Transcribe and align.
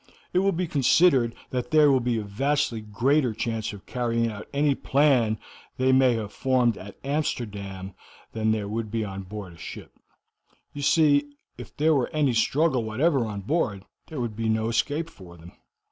It 0.33 0.39
will 0.39 0.51
be 0.51 0.65
considered 0.65 1.35
that 1.51 1.69
there 1.69 1.91
will 1.91 1.99
be 1.99 2.17
a 2.17 2.23
vastly 2.23 2.81
greater 2.81 3.35
chance 3.35 3.71
of 3.71 3.85
carrying 3.85 4.31
out 4.31 4.47
any 4.51 4.73
plan 4.73 5.37
they 5.77 5.91
may 5.91 6.15
have 6.15 6.33
formed 6.33 6.75
at 6.75 6.97
Amsterdam 7.03 7.93
than 8.31 8.49
there 8.49 8.67
would 8.67 8.89
be 8.89 9.05
on 9.05 9.21
board 9.21 9.53
a 9.53 9.57
ship; 9.59 9.93
you 10.73 10.81
see, 10.81 11.35
if 11.55 11.77
there 11.77 11.93
were 11.93 12.09
any 12.09 12.33
struggle 12.33 12.83
whatever 12.83 13.27
on 13.27 13.41
board 13.41 13.85
there 14.07 14.19
would 14.19 14.35
be 14.35 14.49
no 14.49 14.69
escape 14.69 15.07
for 15.07 15.37
them. 15.37 15.51